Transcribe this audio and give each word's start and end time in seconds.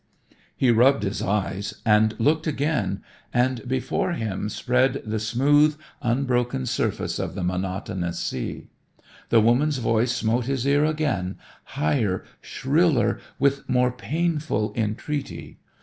He 0.57 0.71
rubbed 0.71 1.03
his 1.03 1.21
eyes 1.21 1.75
and 1.85 2.19
looked 2.19 2.47
again 2.47 3.03
and 3.31 3.67
before 3.67 4.13
him 4.13 4.49
spread 4.49 5.03
the 5.05 5.19
smooth 5.19 5.77
unbroken 6.01 6.65
surface 6.65 7.19
of 7.19 7.35
the 7.35 7.43
monotonous 7.43 8.17
sea. 8.17 8.71
The 9.29 9.41
woman's 9.41 9.77
voice 9.77 10.11
smote 10.11 10.45
his 10.45 10.65
ear 10.65 10.85
again, 10.85 11.37
higher, 11.77 12.23
shriller, 12.41 13.19
with 13.37 13.69
more 13.69 13.91
painful 13.91 14.73
entreaty. 14.75 15.59